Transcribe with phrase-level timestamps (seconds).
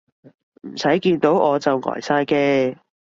[0.63, 2.75] 唔使見到我就呆晒嘅